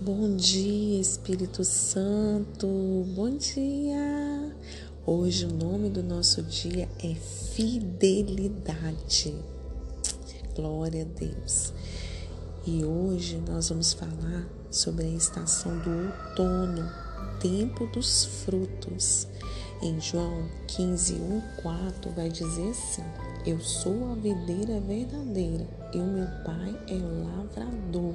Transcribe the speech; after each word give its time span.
Bom 0.00 0.36
dia, 0.36 1.00
Espírito 1.00 1.64
Santo. 1.64 2.66
Bom 3.14 3.36
dia. 3.36 4.56
Hoje 5.04 5.44
o 5.44 5.52
nome 5.52 5.90
do 5.90 6.02
nosso 6.02 6.42
dia 6.42 6.88
é 7.02 7.14
fidelidade. 7.14 9.34
Glória 10.54 11.02
a 11.02 11.18
Deus. 11.18 11.74
E 12.66 12.84
hoje 12.84 13.42
nós 13.46 13.68
vamos 13.68 13.92
falar 13.92 14.48
sobre 14.70 15.06
a 15.06 15.10
estação 15.10 15.78
do 15.80 15.90
outono, 15.90 16.88
tempo 17.40 17.86
dos 17.88 18.24
frutos. 18.44 19.26
Em 19.82 20.00
João 20.00 20.48
15, 20.68 21.14
1, 21.14 21.40
4 21.62 22.10
vai 22.12 22.28
dizer 22.28 22.70
assim: 22.70 23.02
Eu 23.46 23.60
sou 23.60 24.12
a 24.12 24.14
videira 24.14 24.80
verdadeira 24.80 25.66
e 25.94 25.98
o 25.98 26.04
meu 26.04 26.26
pai 26.44 26.76
é 26.88 26.94
o 26.94 27.24
lavrador. 27.24 28.14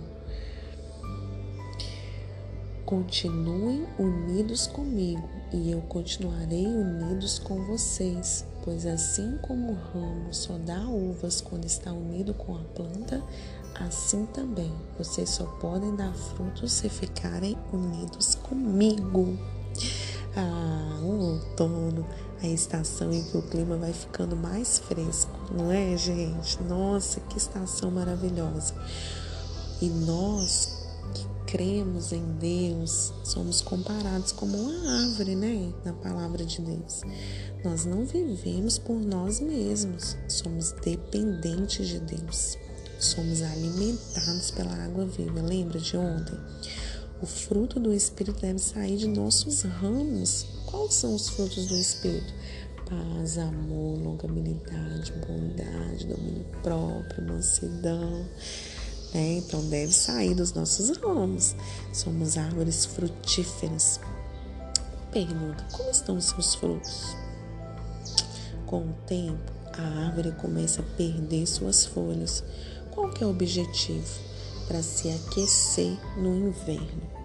Continuem 2.85 3.87
unidos 3.97 4.67
comigo 4.67 5.27
e 5.51 5.71
eu 5.71 5.81
continuarei 5.81 6.67
unidos 6.67 7.39
com 7.39 7.63
vocês, 7.63 8.45
pois 8.63 8.85
assim 8.85 9.37
como 9.41 9.71
o 9.71 9.75
ramo 9.75 10.33
só 10.33 10.57
dá 10.57 10.87
uvas 10.87 11.39
quando 11.41 11.65
está 11.65 11.91
unido 11.93 12.33
com 12.33 12.55
a 12.55 12.63
planta, 12.75 13.23
assim 13.79 14.25
também 14.27 14.71
vocês 14.97 15.29
só 15.29 15.45
podem 15.59 15.95
dar 15.95 16.13
frutos 16.13 16.73
se 16.73 16.89
ficarem 16.89 17.57
unidos 17.71 18.35
comigo. 18.35 19.37
Ah, 20.35 20.99
o 21.01 21.33
outono, 21.33 22.05
a 22.43 22.47
estação 22.47 23.11
em 23.13 23.23
que 23.23 23.37
o 23.37 23.41
clima 23.41 23.77
vai 23.77 23.93
ficando 23.93 24.35
mais 24.35 24.77
fresco, 24.77 25.31
não 25.51 25.71
é, 25.71 25.95
gente? 25.97 26.61
Nossa, 26.63 27.21
que 27.21 27.37
estação 27.37 27.89
maravilhosa! 27.89 28.73
E 29.81 29.87
nós 29.87 30.83
cremos 31.47 32.11
em 32.11 32.23
Deus, 32.39 33.13
somos 33.23 33.61
comparados 33.61 34.31
como 34.31 34.57
uma 34.57 35.03
árvore, 35.03 35.35
né? 35.35 35.73
Na 35.85 35.93
palavra 35.93 36.43
de 36.45 36.61
Deus. 36.61 37.01
Nós 37.63 37.85
não 37.85 38.05
vivemos 38.05 38.77
por 38.77 38.99
nós 38.99 39.39
mesmos, 39.39 40.17
somos 40.27 40.71
dependentes 40.83 41.87
de 41.87 41.99
Deus. 41.99 42.57
Somos 42.99 43.41
alimentados 43.41 44.51
pela 44.51 44.73
água 44.85 45.05
viva. 45.05 45.41
Lembra 45.41 45.77
de 45.77 45.97
ontem? 45.97 46.39
O 47.23 47.25
fruto 47.25 47.79
do 47.79 47.93
Espírito 47.93 48.41
deve 48.41 48.59
sair 48.59 48.97
de 48.97 49.07
nossos 49.07 49.61
ramos. 49.61 50.45
Quais 50.65 50.93
são 50.93 51.15
os 51.15 51.29
frutos 51.29 51.67
do 51.67 51.75
Espírito? 51.77 52.33
Paz, 52.85 53.37
amor, 53.37 53.97
longanimidade, 53.97 55.13
bondade, 55.25 56.05
domínio 56.05 56.45
próprio, 56.61 57.25
mansidão 57.25 58.25
né? 59.13 59.35
Então 59.37 59.65
deve 59.69 59.93
sair 59.93 60.35
dos 60.35 60.51
nossos 60.51 60.97
ramos. 60.97 61.55
Somos 61.93 62.37
árvores 62.37 62.83
frutíferas. 62.83 64.01
Pergunta: 65.09 65.65
como 65.71 65.91
estão 65.91 66.17
os 66.17 66.25
seus 66.25 66.55
frutos? 66.55 67.15
Com 68.65 68.81
o 68.81 68.93
tempo, 69.07 69.49
a 69.71 70.07
árvore 70.07 70.33
começa 70.33 70.81
a 70.81 70.97
perder 70.97 71.47
suas 71.47 71.85
folhas. 71.85 72.43
Qual 72.91 73.09
que 73.11 73.23
é 73.23 73.27
o 73.27 73.29
objetivo? 73.29 74.32
Para 74.67 74.81
se 74.81 75.09
aquecer 75.09 75.97
no 76.17 76.35
inverno. 76.35 77.23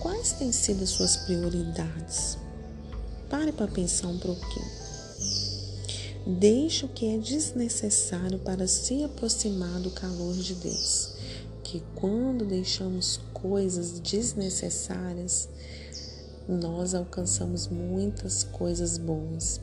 Quais, 0.00 0.32
têm 0.32 0.52
sido 0.52 0.84
as 0.84 0.90
suas 0.90 1.16
prioridades? 1.16 2.38
Pare 3.28 3.52
para 3.52 3.66
pensar 3.66 4.08
um 4.08 4.18
pouquinho. 4.18 4.66
Deixe 6.26 6.84
o 6.84 6.88
que 6.88 7.06
é 7.06 7.18
desnecessário 7.18 8.38
para 8.38 8.66
se 8.68 9.02
aproximar 9.02 9.80
do 9.80 9.90
calor 9.90 10.34
de 10.34 10.54
Deus. 10.54 11.14
Que 11.64 11.82
quando 11.94 12.44
deixamos 12.44 13.20
coisas 13.32 13.98
desnecessárias, 13.98 15.48
nós 16.48 16.94
alcançamos 16.94 17.68
muitas 17.68 18.44
coisas 18.44 18.96
boas, 18.96 19.60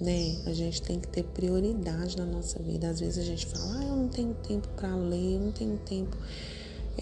né? 0.00 0.36
A 0.46 0.52
gente 0.52 0.82
tem 0.82 0.98
que 0.98 1.08
ter 1.08 1.22
prioridade 1.24 2.16
na 2.16 2.26
nossa 2.26 2.58
vida. 2.58 2.88
Às 2.88 3.00
vezes 3.00 3.18
a 3.18 3.22
gente 3.22 3.46
fala, 3.46 3.80
ah, 3.80 3.93
não 4.04 4.08
tenho 4.08 4.34
tempo 4.34 4.68
para 4.76 4.94
ler, 4.94 5.34
eu 5.34 5.40
não 5.40 5.52
tenho 5.52 5.76
tempo 5.78 6.16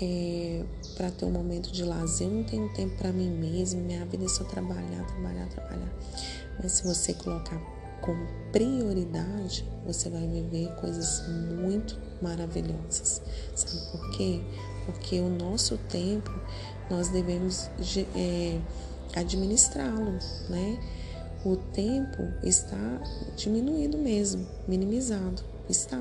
é, 0.01 0.65
para 0.97 1.11
ter 1.11 1.25
um 1.25 1.31
momento 1.31 1.71
de 1.71 1.85
lazer, 1.85 2.27
eu 2.27 2.35
não 2.35 2.45
tenho 2.45 2.73
tempo 2.73 2.97
para 2.97 3.13
mim 3.13 3.31
mesmo, 3.31 3.81
minha 3.81 4.05
vida 4.07 4.25
é 4.25 4.29
só 4.29 4.45
trabalhar, 4.45 5.05
trabalhar, 5.07 5.49
trabalhar. 5.49 5.93
Mas 6.63 6.73
se 6.73 6.85
você 6.85 7.13
colocar 7.15 7.61
como 8.01 8.27
prioridade, 8.51 9.65
você 9.87 10.11
vai 10.11 10.27
viver 10.27 10.75
coisas 10.77 11.23
muito 11.29 11.99
maravilhosas. 12.21 13.23
Sabe 13.55 13.93
por 13.93 14.11
quê? 14.17 14.41
Porque 14.87 15.21
o 15.21 15.29
nosso 15.29 15.79
tempo 15.89 16.31
nós 16.91 17.09
devemos 17.09 17.71
é, 18.17 18.61
administrá-lo, 19.15 20.19
né? 20.49 20.79
O 21.45 21.57
tempo 21.57 22.23
está 22.43 23.03
diminuído 23.37 23.99
mesmo, 23.99 24.47
minimizado, 24.69 25.43
está. 25.69 26.01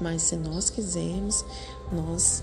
Mas 0.00 0.22
se 0.22 0.36
nós 0.36 0.70
quisermos, 0.70 1.44
nós 1.92 2.42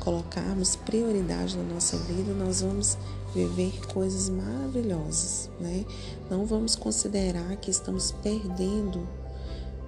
colocarmos 0.00 0.76
prioridade 0.76 1.56
na 1.56 1.74
nossa 1.74 1.96
vida, 1.96 2.32
nós 2.34 2.60
vamos 2.60 2.98
viver 3.34 3.72
coisas 3.86 4.28
maravilhosas, 4.28 5.50
né? 5.58 5.84
Não 6.30 6.46
vamos 6.46 6.76
considerar 6.76 7.56
que 7.56 7.70
estamos 7.70 8.12
perdendo 8.22 9.08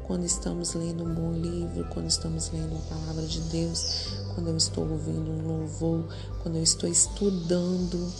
quando 0.06 0.24
estamos 0.24 0.74
lendo 0.74 1.04
um 1.04 1.14
bom 1.14 1.32
livro, 1.32 1.84
quando 1.90 2.08
estamos 2.08 2.50
lendo 2.50 2.76
a 2.76 2.94
palavra 2.94 3.26
de 3.26 3.40
Deus, 3.40 4.08
quando 4.34 4.48
eu 4.48 4.56
estou 4.56 4.88
ouvindo 4.88 5.30
um 5.30 5.46
louvor, 5.46 6.06
quando 6.42 6.56
eu 6.56 6.62
estou 6.62 6.88
estudando, 6.88 8.12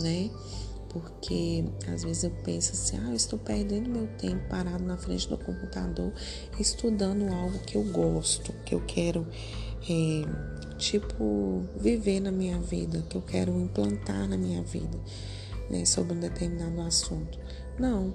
né? 0.00 0.30
Porque 1.00 1.64
às 1.92 2.02
vezes 2.02 2.24
eu 2.24 2.30
penso 2.44 2.72
assim, 2.72 2.98
ah, 2.98 3.10
eu 3.10 3.16
estou 3.16 3.38
perdendo 3.38 3.88
meu 3.88 4.06
tempo 4.18 4.48
parado 4.48 4.84
na 4.84 4.96
frente 4.96 5.28
do 5.28 5.36
computador, 5.36 6.12
estudando 6.58 7.32
algo 7.32 7.58
que 7.60 7.76
eu 7.76 7.84
gosto, 7.84 8.52
que 8.64 8.74
eu 8.74 8.80
quero 8.86 9.26
é, 9.88 10.76
tipo, 10.76 11.62
viver 11.76 12.20
na 12.20 12.30
minha 12.30 12.58
vida, 12.58 13.04
que 13.08 13.16
eu 13.16 13.22
quero 13.22 13.58
implantar 13.58 14.28
na 14.28 14.36
minha 14.36 14.62
vida, 14.62 14.98
né, 15.70 15.84
sobre 15.84 16.14
um 16.14 16.20
determinado 16.20 16.80
assunto. 16.82 17.38
Não, 17.78 18.12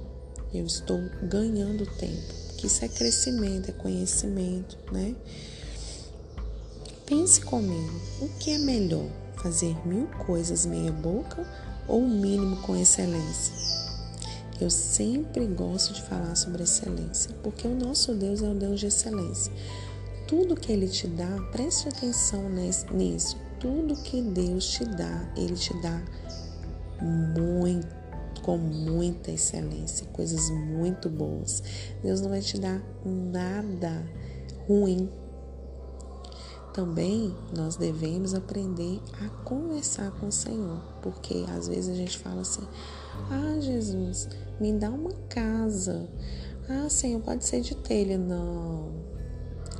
eu 0.54 0.66
estou 0.66 1.00
ganhando 1.24 1.86
tempo, 1.86 2.34
que 2.58 2.68
isso 2.68 2.84
é 2.86 2.88
crescimento, 2.88 3.70
é 3.70 3.74
conhecimento, 3.74 4.78
né? 4.92 5.16
Pense 7.06 7.42
comigo, 7.42 8.00
o 8.22 8.30
que 8.40 8.52
é 8.52 8.58
melhor, 8.58 9.10
fazer 9.36 9.76
mil 9.86 10.08
coisas 10.26 10.66
meia 10.66 10.92
boca 10.92 11.46
ou 11.88 12.02
mínimo 12.02 12.58
com 12.58 12.76
excelência? 12.76 13.54
Eu 14.62 14.70
sempre 14.70 15.46
gosto 15.48 15.94
de 15.94 16.02
falar 16.04 16.36
sobre 16.36 16.64
excelência, 16.64 17.32
porque 17.44 17.68
o 17.68 17.76
nosso 17.76 18.14
Deus 18.14 18.42
é 18.42 18.50
o 18.50 18.56
Deus 18.56 18.80
de 18.80 18.88
excelência 18.88 19.52
tudo 20.34 20.56
que 20.56 20.72
Ele 20.72 20.88
te 20.88 21.08
dá, 21.08 21.30
preste 21.52 21.88
atenção 21.88 22.50
nisso. 22.50 23.38
Tudo 23.60 23.96
que 24.02 24.20
Deus 24.20 24.68
te 24.68 24.84
dá, 24.84 25.32
Ele 25.38 25.54
te 25.54 25.74
dá 25.80 26.02
muito, 27.00 27.88
com 28.42 28.58
muita 28.58 29.32
excelência, 29.32 30.08
coisas 30.08 30.50
muito 30.50 31.08
boas. 31.08 31.62
Deus 32.02 32.20
não 32.20 32.30
vai 32.30 32.42
te 32.42 32.60
dar 32.60 32.82
nada 33.06 34.04
ruim. 34.68 35.08
Também 36.74 37.36
nós 37.56 37.76
devemos 37.76 38.34
aprender 38.34 39.00
a 39.24 39.30
conversar 39.44 40.12
com 40.20 40.28
o 40.28 40.32
Senhor, 40.32 40.82
porque 41.02 41.46
às 41.56 41.68
vezes 41.68 41.90
a 41.90 41.96
gente 41.96 42.18
fala 42.18 42.42
assim: 42.42 42.68
Ah, 43.30 43.60
Jesus, 43.60 44.28
me 44.60 44.74
dá 44.74 44.90
uma 44.90 45.14
casa. 45.30 46.10
Ah, 46.68 46.90
Senhor, 46.90 47.22
pode 47.22 47.46
ser 47.46 47.62
de 47.62 47.76
telha. 47.76 48.18
Não 48.18 49.14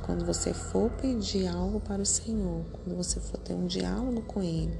quando 0.04 0.26
você 0.26 0.52
for 0.52 0.90
pedir 0.90 1.46
algo 1.46 1.80
para 1.80 2.02
o 2.02 2.06
Senhor, 2.06 2.62
quando 2.72 2.94
você 2.94 3.18
for 3.20 3.38
ter 3.38 3.54
um 3.54 3.66
diálogo 3.66 4.20
com 4.22 4.42
Ele 4.42 4.78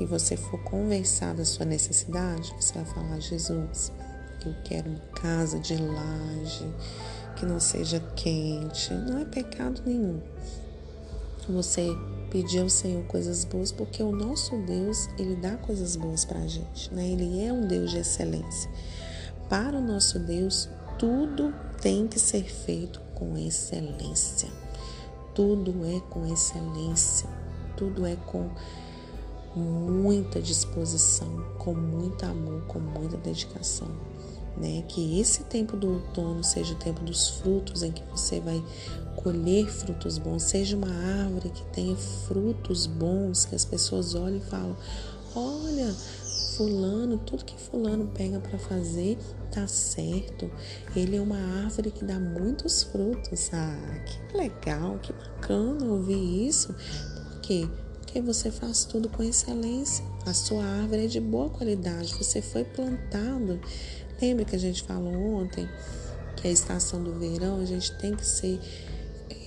e 0.00 0.04
você 0.04 0.36
for 0.36 0.60
conversar 0.64 1.32
da 1.34 1.44
sua 1.44 1.64
necessidade, 1.64 2.52
você 2.60 2.74
vai 2.74 2.84
falar: 2.84 3.20
Jesus, 3.20 3.92
eu 4.44 4.52
quero 4.64 4.90
uma 4.90 4.98
casa 5.14 5.60
de 5.60 5.76
laje, 5.76 6.66
que 7.36 7.46
não 7.46 7.60
seja 7.60 8.00
quente. 8.16 8.92
Não 8.92 9.20
é 9.20 9.24
pecado 9.24 9.80
nenhum. 9.86 10.20
Você 11.48 11.96
pedir 12.30 12.60
ao 12.60 12.68
Senhor 12.68 13.02
coisas 13.04 13.44
boas, 13.44 13.72
porque 13.72 14.02
o 14.02 14.12
nosso 14.12 14.56
Deus, 14.58 15.08
Ele 15.18 15.34
dá 15.34 15.56
coisas 15.56 15.96
boas 15.96 16.24
para 16.24 16.40
a 16.40 16.46
gente, 16.46 16.92
né? 16.92 17.08
Ele 17.08 17.42
é 17.42 17.52
um 17.52 17.66
Deus 17.66 17.90
de 17.90 17.98
excelência. 17.98 18.70
Para 19.48 19.78
o 19.78 19.80
nosso 19.80 20.18
Deus, 20.18 20.68
tudo 20.98 21.54
tem 21.80 22.06
que 22.06 22.18
ser 22.18 22.44
feito 22.44 23.00
com 23.14 23.36
excelência. 23.38 24.50
Tudo 25.34 25.86
é 25.86 26.00
com 26.10 26.26
excelência. 26.26 27.28
Tudo 27.76 28.04
é 28.04 28.16
com 28.16 28.50
muita 29.56 30.42
disposição, 30.42 31.54
com 31.58 31.74
muito 31.74 32.24
amor, 32.24 32.62
com 32.66 32.78
muita 32.78 33.16
dedicação. 33.16 33.88
Né? 34.60 34.82
Que 34.88 35.20
esse 35.20 35.44
tempo 35.44 35.76
do 35.76 35.94
outono 35.94 36.42
seja 36.42 36.74
o 36.74 36.76
tempo 36.76 37.02
dos 37.02 37.28
frutos, 37.28 37.82
em 37.82 37.92
que 37.92 38.02
você 38.10 38.40
vai 38.40 38.62
colher 39.16 39.66
frutos 39.66 40.18
bons, 40.18 40.44
seja 40.44 40.76
uma 40.76 40.92
árvore 41.22 41.50
que 41.50 41.64
tenha 41.72 41.96
frutos 41.96 42.86
bons, 42.86 43.44
que 43.44 43.54
as 43.54 43.64
pessoas 43.64 44.14
olhem 44.14 44.38
e 44.38 44.50
falam: 44.50 44.76
olha, 45.34 45.94
fulano, 46.56 47.18
tudo 47.18 47.44
que 47.44 47.56
fulano 47.60 48.08
pega 48.08 48.40
para 48.40 48.58
fazer 48.58 49.18
tá 49.50 49.66
certo. 49.66 50.50
Ele 50.94 51.16
é 51.16 51.20
uma 51.20 51.38
árvore 51.62 51.90
que 51.90 52.04
dá 52.04 52.18
muitos 52.18 52.82
frutos. 52.82 53.50
Ah, 53.52 54.04
que 54.04 54.36
legal, 54.36 54.98
que 54.98 55.12
bacana 55.12 55.84
ouvir 55.86 56.46
isso. 56.46 56.74
Por 56.74 57.40
quê? 57.40 57.68
Porque 57.94 58.20
você 58.20 58.50
faz 58.50 58.84
tudo 58.84 59.08
com 59.08 59.22
excelência. 59.22 60.04
A 60.26 60.34
sua 60.34 60.64
árvore 60.64 61.04
é 61.04 61.08
de 61.08 61.20
boa 61.20 61.48
qualidade. 61.50 62.14
Você 62.14 62.42
foi 62.42 62.64
plantado. 62.64 63.60
Lembra 64.20 64.44
que 64.44 64.56
a 64.56 64.58
gente 64.58 64.82
falou 64.82 65.14
ontem 65.34 65.68
que 66.36 66.48
a 66.48 66.50
estação 66.50 67.02
do 67.02 67.12
verão 67.14 67.60
a 67.60 67.64
gente 67.64 67.96
tem 67.98 68.14
que 68.14 68.24
ser 68.24 68.60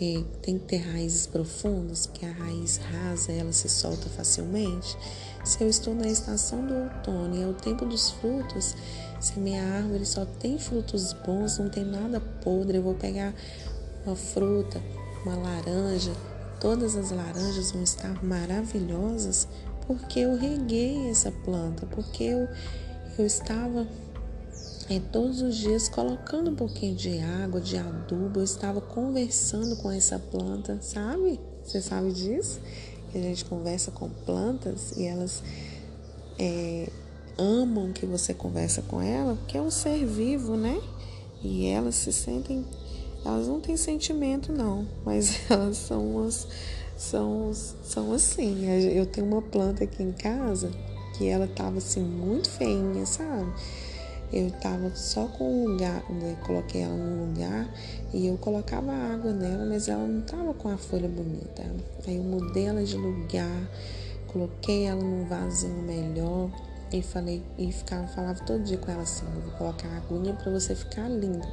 é, 0.02 0.24
tem 0.42 0.58
que 0.58 0.66
ter 0.66 0.78
raízes 0.78 1.28
profundas, 1.28 2.08
que 2.08 2.26
a 2.26 2.32
raiz 2.32 2.78
rasa 2.78 3.32
ela 3.32 3.54
se 3.54 3.70
solta 3.70 4.10
facilmente. 4.10 4.98
Se 5.44 5.64
eu 5.64 5.70
estou 5.70 5.94
na 5.94 6.08
estação 6.08 6.66
do 6.66 6.74
outono 6.74 7.36
e 7.36 7.44
é 7.44 7.48
o 7.48 7.54
tempo 7.54 7.86
dos 7.86 8.10
frutos, 8.12 8.76
se 9.20 9.40
minha 9.40 9.64
árvore 9.64 10.06
só 10.06 10.26
tem 10.26 10.58
frutos 10.58 11.14
bons, 11.14 11.60
não 11.60 11.70
tem 11.70 11.86
nada 11.86 12.20
podre, 12.20 12.78
eu 12.78 12.84
vou 12.84 12.96
pegar 12.96 13.34
uma 14.06 14.16
fruta, 14.16 14.82
uma 15.24 15.36
laranja, 15.36 16.12
todas 16.60 16.96
as 16.96 17.12
laranjas 17.12 17.72
vão 17.72 17.84
estar 17.84 18.24
maravilhosas 18.24 19.48
porque 19.86 20.22
eu 20.22 20.36
reguei 20.36 21.10
essa 21.10 21.32
planta, 21.32 21.86
porque 21.86 22.24
eu, 22.24 22.48
eu 23.18 23.26
estava 23.26 23.88
é, 24.92 25.00
todos 25.00 25.42
os 25.42 25.56
dias 25.56 25.88
colocando 25.88 26.52
um 26.52 26.56
pouquinho 26.56 26.94
de 26.94 27.18
água, 27.20 27.62
de 27.62 27.78
adubo, 27.78 28.42
eu 28.42 28.44
estava 28.44 28.82
conversando 28.82 29.78
com 29.78 29.90
essa 29.90 30.20
planta, 30.20 30.80
sabe? 30.82 31.40
Você 31.64 31.82
sabe 31.82 32.12
disso? 32.12 32.60
Que 33.10 33.18
a 33.18 33.22
gente 33.22 33.46
conversa 33.46 33.90
com 33.90 34.10
plantas 34.10 34.92
e 34.98 35.06
elas 35.06 35.42
é, 36.38 36.90
amam 37.38 37.94
que 37.94 38.06
você 38.06 38.34
conversa 38.34 38.82
com 38.82 39.02
ela, 39.02 39.36
porque 39.36 39.58
é 39.58 39.62
um 39.62 39.72
ser 39.72 40.06
vivo, 40.06 40.58
né? 40.58 40.78
E 41.42 41.68
elas 41.68 41.96
se 41.96 42.12
sentem 42.12 42.66
elas 43.24 43.48
não 43.48 43.62
têm 43.62 43.78
sentimento, 43.78 44.52
não, 44.52 44.86
mas 45.06 45.40
elas 45.50 45.78
são 45.78 46.06
umas, 46.06 46.48
são, 46.98 47.52
são 47.54 48.12
assim. 48.14 48.66
Eu 48.94 49.06
tenho 49.06 49.28
uma 49.28 49.42
planta 49.42 49.86
aqui 49.86 50.04
em 50.04 50.12
casa 50.12 50.70
que 51.18 51.28
ela 51.28 51.48
tava 51.48 51.78
assim 51.78 52.02
muito 52.02 52.50
feinha, 52.50 53.06
sabe? 53.06 53.54
Eu 54.32 54.50
tava 54.52 54.90
só 54.96 55.26
com 55.26 55.44
um 55.44 55.68
lugar, 55.68 56.04
né? 56.10 56.38
coloquei 56.46 56.82
ela 56.82 56.96
num 56.96 57.28
lugar 57.28 57.70
e 58.14 58.28
eu 58.28 58.38
colocava 58.38 58.92
água 58.92 59.34
nela, 59.34 59.66
mas 59.66 59.90
ela 59.90 60.08
não 60.08 60.22
tava 60.22 60.54
com 60.54 60.70
a 60.70 60.78
folha 60.78 61.10
bonita. 61.10 61.64
Aí 62.08 62.16
eu 62.16 62.24
mudei 62.24 62.66
ela 62.66 62.84
de 62.84 62.96
lugar, 62.96 63.70
coloquei 64.28 64.86
ela 64.86 65.02
num 65.02 65.26
vasinho 65.26 65.82
melhor 65.82 66.50
e 66.94 67.02
falei 67.02 67.42
e 67.58 67.72
ficava 67.72 68.06
falava 68.08 68.44
todo 68.44 68.64
dia 68.64 68.78
com 68.78 68.92
ela 68.92 69.04
assim, 69.04 69.26
vou 69.26 69.54
colocar 69.54 69.88
a 69.88 69.98
aguinha 69.98 70.34
para 70.34 70.52
você 70.52 70.76
ficar 70.76 71.10
linda. 71.10 71.48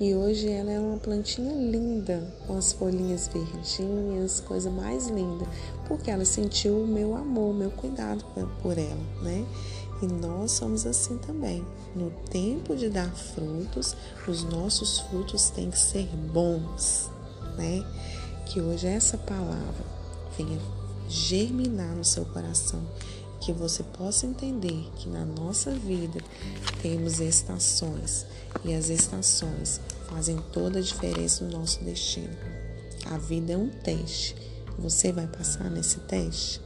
E 0.00 0.14
hoje 0.14 0.50
ela 0.50 0.70
é 0.70 0.78
uma 0.78 0.98
plantinha 0.98 1.54
linda, 1.54 2.32
com 2.46 2.56
as 2.56 2.72
folhinhas 2.72 3.28
verdinhas, 3.28 4.40
coisa 4.40 4.70
mais 4.70 5.08
linda, 5.08 5.46
porque 5.86 6.10
ela 6.10 6.24
sentiu 6.24 6.82
o 6.82 6.86
meu 6.86 7.16
amor, 7.16 7.50
o 7.50 7.54
meu 7.54 7.70
cuidado 7.70 8.24
por 8.62 8.76
ela, 8.76 9.04
né? 9.22 9.44
E 10.02 10.06
nós 10.06 10.50
somos 10.50 10.84
assim 10.84 11.16
também. 11.18 11.64
No 11.94 12.10
tempo 12.28 12.74
de 12.74 12.88
dar 12.88 13.10
frutos, 13.14 13.96
os 14.26 14.42
nossos 14.42 14.98
frutos 15.00 15.50
têm 15.50 15.70
que 15.70 15.78
ser 15.78 16.06
bons, 16.32 17.08
né? 17.56 17.86
Que 18.46 18.60
hoje 18.60 18.88
essa 18.88 19.16
palavra 19.16 19.84
venha 20.36 20.58
germinar 21.08 21.94
no 21.94 22.04
seu 22.04 22.24
coração 22.26 22.82
que 23.42 23.52
você 23.52 23.82
possa 23.82 24.24
entender 24.24 24.88
que 24.96 25.08
na 25.08 25.24
nossa 25.24 25.72
vida 25.72 26.20
temos 26.80 27.18
estações 27.18 28.24
e 28.64 28.72
as 28.72 28.88
estações 28.88 29.80
fazem 30.08 30.38
toda 30.52 30.78
a 30.78 30.82
diferença 30.82 31.44
no 31.44 31.58
nosso 31.58 31.82
destino. 31.82 32.36
A 33.06 33.18
vida 33.18 33.52
é 33.54 33.56
um 33.56 33.68
teste. 33.68 34.36
Você 34.78 35.10
vai 35.10 35.26
passar 35.26 35.68
nesse 35.70 35.98
teste? 36.00 36.60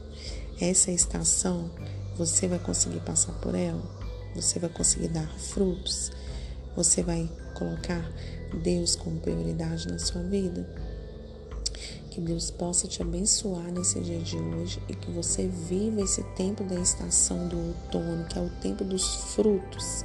Essa 0.61 0.91
estação, 0.91 1.71
você 2.17 2.47
vai 2.47 2.57
conseguir 2.57 2.99
passar 3.01 3.31
por 3.33 3.53
ela? 3.53 3.83
Você 4.35 4.59
vai 4.59 4.69
conseguir 4.69 5.09
dar 5.09 5.27
frutos? 5.37 6.11
Você 6.75 7.03
vai 7.03 7.29
colocar 7.53 8.03
Deus 8.63 8.95
como 8.95 9.19
prioridade 9.19 9.87
na 9.87 9.99
sua 9.99 10.23
vida? 10.23 10.67
Que 12.09 12.19
Deus 12.19 12.49
possa 12.49 12.87
te 12.87 13.03
abençoar 13.03 13.71
nesse 13.71 13.99
dia 13.99 14.19
de 14.19 14.37
hoje 14.37 14.81
e 14.89 14.95
que 14.95 15.11
você 15.11 15.47
viva 15.47 16.01
esse 16.01 16.23
tempo 16.35 16.63
da 16.63 16.75
estação 16.75 17.47
do 17.47 17.57
outono, 17.57 18.25
que 18.25 18.39
é 18.39 18.41
o 18.41 18.49
tempo 18.61 18.83
dos 18.83 19.33
frutos, 19.35 20.03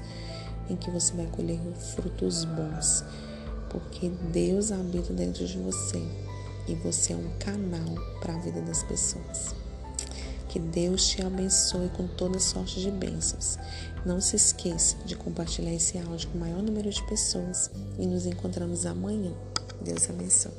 em 0.69 0.77
que 0.77 0.91
você 0.91 1.15
vai 1.15 1.27
colher 1.27 1.59
frutos 1.97 2.45
bons, 2.45 3.03
porque 3.71 4.11
Deus 4.31 4.71
habita 4.71 5.15
dentro 5.15 5.47
de 5.47 5.59
você 5.59 6.03
e 6.69 6.75
você 6.75 7.15
é 7.15 7.17
um 7.17 7.31
canal 7.39 7.95
para 8.21 8.35
a 8.35 8.39
vida 8.39 8.61
das 8.61 8.83
pessoas. 8.83 9.62
Que 10.53 10.59
Deus 10.59 11.09
te 11.09 11.23
abençoe 11.23 11.89
com 11.97 12.07
toda 12.07 12.39
sorte 12.39 12.79
de 12.79 12.91
bênçãos. 12.91 13.59
Não 14.05 14.21
se 14.21 14.37
esqueça 14.37 14.99
de 15.07 15.17
compartilhar 15.17 15.73
esse 15.73 15.97
áudio 15.97 16.29
com 16.29 16.37
o 16.37 16.41
maior 16.43 16.63
número 16.63 16.91
de 16.91 17.03
pessoas 17.07 17.71
e 17.99 18.07
nos 18.07 18.27
encontramos 18.27 18.85
amanhã. 18.85 19.33
Deus 19.81 20.11
abençoe. 20.11 20.53